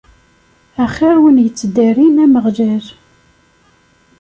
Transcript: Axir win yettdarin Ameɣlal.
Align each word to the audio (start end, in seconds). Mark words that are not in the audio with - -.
Axir 0.83 1.17
win 1.21 1.41
yettdarin 1.43 2.17
Ameɣlal. 2.23 2.85